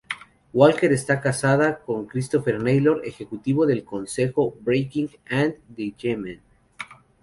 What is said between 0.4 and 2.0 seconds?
Walker está casada